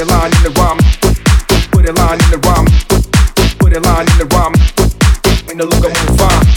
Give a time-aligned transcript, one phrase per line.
[0.00, 0.78] a line in the rhyme.
[1.02, 1.16] Put,
[1.48, 2.64] put, put a line in the rhyme.
[2.88, 3.04] Put,
[3.36, 4.54] put, put a line in the rhyme.
[4.76, 6.49] Put, put, in the look I'm fine.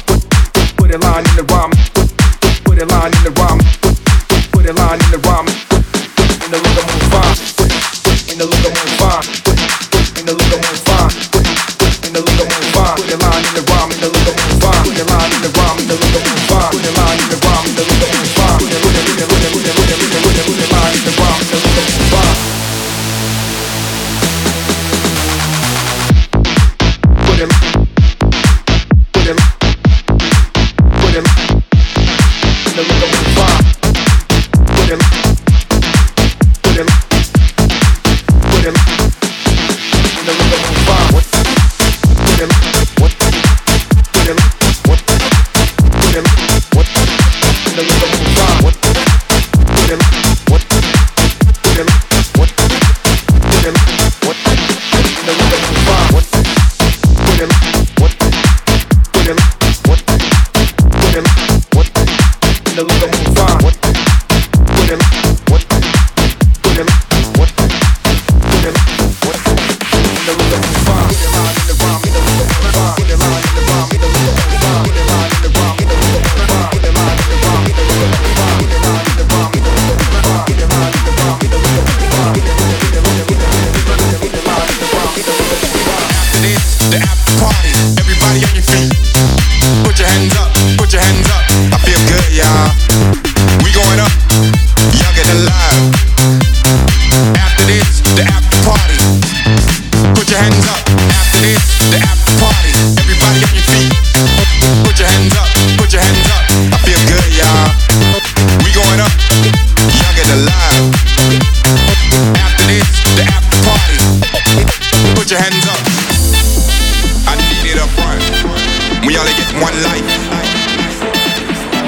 [119.62, 120.06] one life.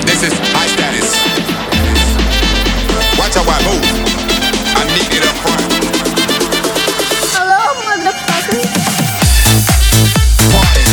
[0.06, 1.10] This is high status.
[3.18, 3.82] Watch how I move.
[4.76, 5.62] I need it up front.
[7.34, 8.62] Hello, motherfucker.
[10.54, 10.86] Party.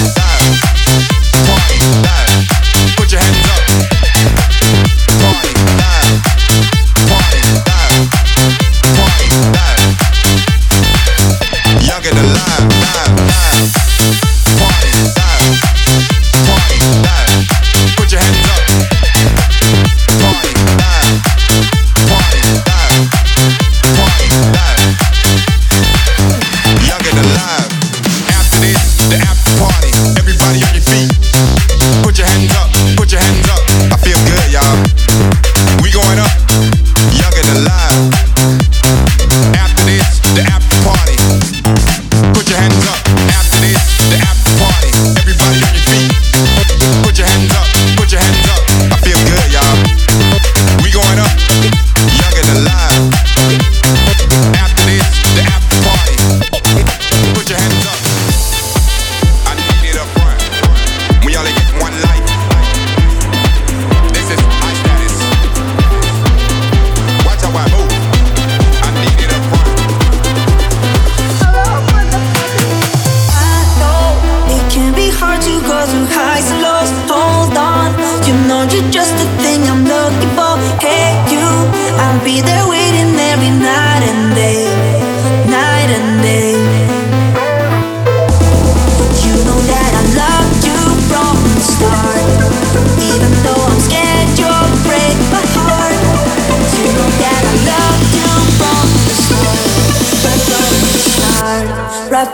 [1.49, 1.79] Party.
[2.97, 3.63] Put your hands up.
[5.21, 5.53] Party.
[7.09, 7.43] Party.
[8.97, 9.43] Party
[12.19, 13.02] alive.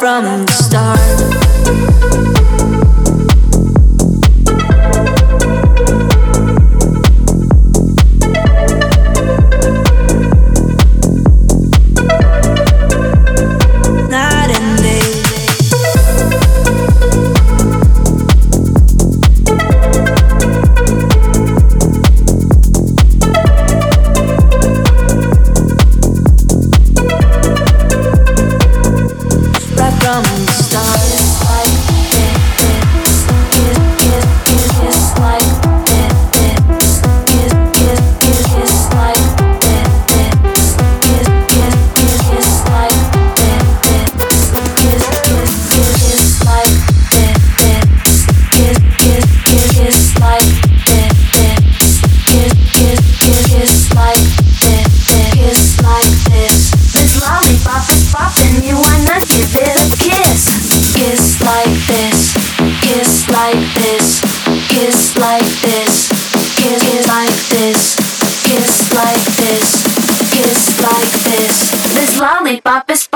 [0.09, 0.78] from the start.
[72.79, 73.08] Lollipop is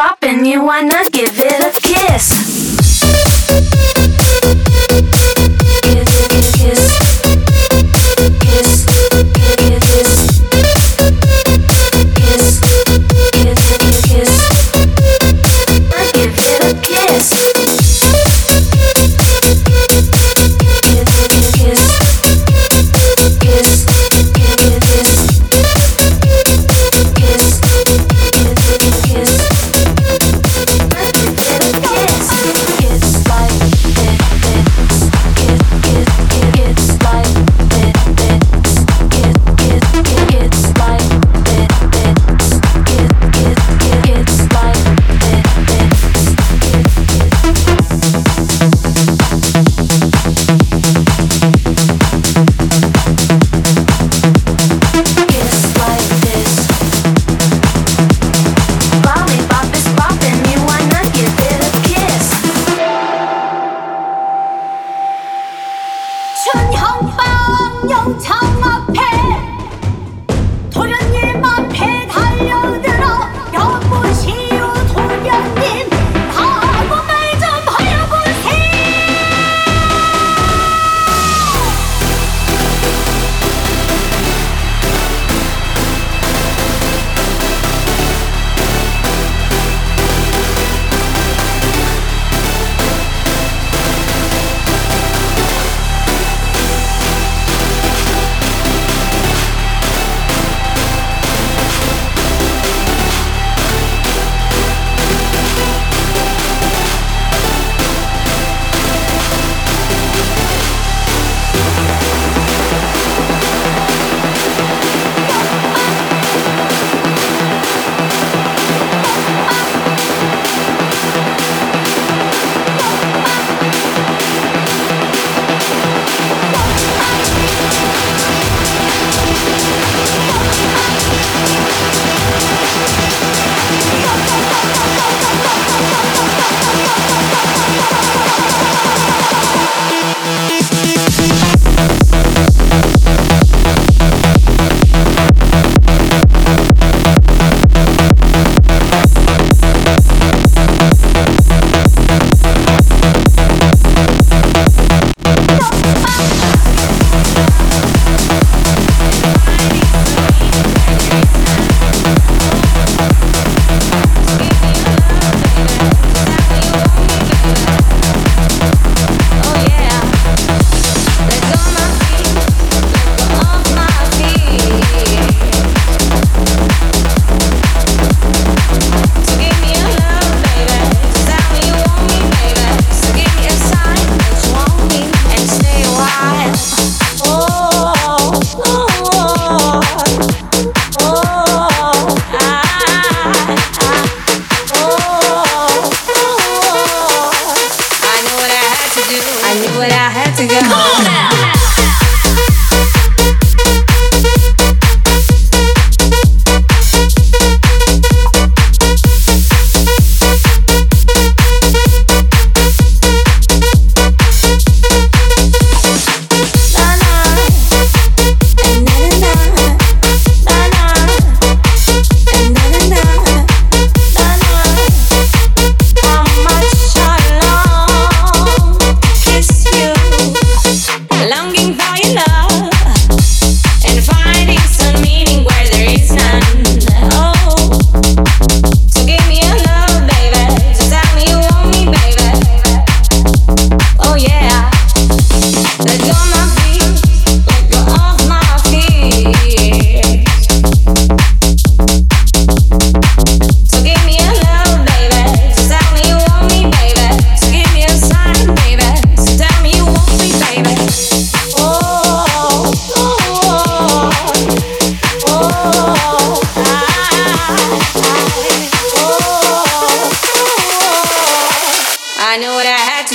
[68.03, 68.62] hometown.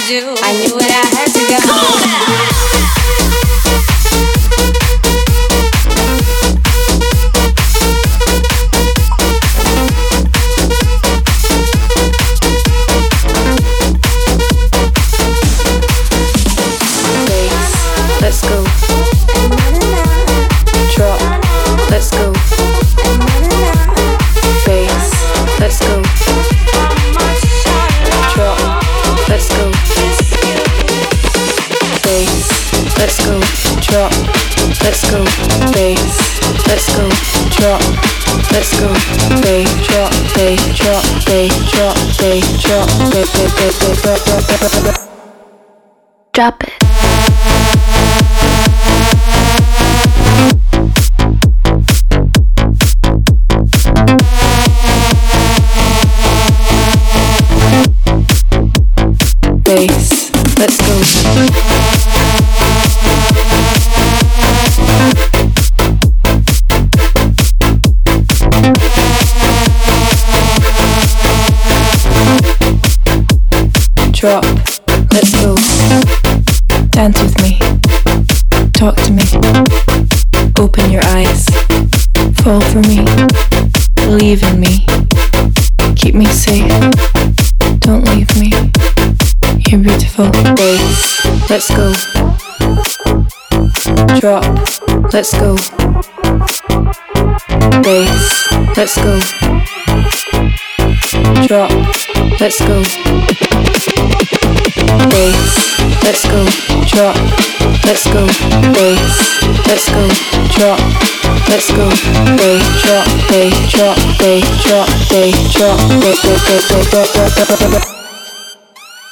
[0.07, 0.35] Do.
[0.41, 0.76] I knew
[38.57, 38.87] Let's go,
[39.41, 43.69] they drop, they drop, they drop, they drop, they they they
[44.01, 44.41] drop, drop,
[44.73, 44.97] drop.
[46.33, 46.73] Drop it.
[59.63, 60.16] Bass.
[74.17, 74.43] drop,
[75.13, 75.55] let's go.
[76.89, 77.59] Dance with me,
[78.73, 79.21] talk to me,
[80.59, 81.45] open your eyes,
[82.41, 83.05] fall for me,
[83.93, 84.87] believe in me,
[85.95, 86.67] keep me safe,
[87.81, 88.51] don't leave me.
[89.69, 91.93] You're beautiful, bass, let's go.
[94.19, 94.43] Drop,
[95.13, 95.55] let's go.
[97.83, 99.19] Bass, let's go.
[101.45, 101.71] Drop,
[102.39, 103.76] let's go
[105.09, 106.45] bass, let's go,
[106.87, 107.15] drop,
[107.85, 108.25] let's go,
[108.73, 110.07] bass, let's go,
[110.55, 110.79] drop,
[111.49, 111.89] let's go,
[112.37, 117.79] bass, drop, bass, drop, bass, drop, bass, drop, drop, drop, drop, drop, drop, drop,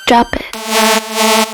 [0.07, 1.44] drop, drop,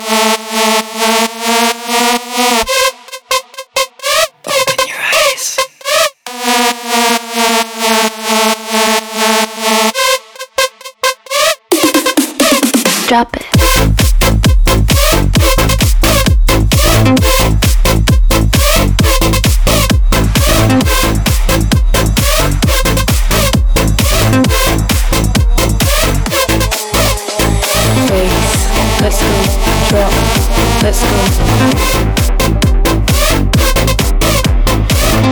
[30.83, 31.07] Let's go.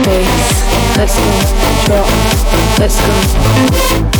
[0.04, 0.96] Bass.
[0.96, 1.26] Let's go.
[1.86, 2.78] Drop.
[2.78, 3.00] Let's
[4.14, 4.19] go.